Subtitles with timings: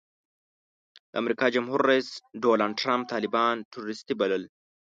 [1.11, 2.09] د امریکا جمهور رئیس
[2.41, 4.43] ډانلډ ټرمپ طالبان ټروریسټي بلل.